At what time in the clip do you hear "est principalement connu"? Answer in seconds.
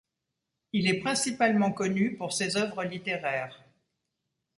0.87-2.15